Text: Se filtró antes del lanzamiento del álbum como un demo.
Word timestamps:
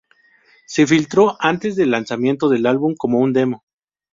Se 0.65 0.87
filtró 0.87 1.37
antes 1.39 1.75
del 1.75 1.91
lanzamiento 1.91 2.49
del 2.49 2.65
álbum 2.65 2.95
como 2.97 3.19
un 3.19 3.33
demo. 3.33 3.63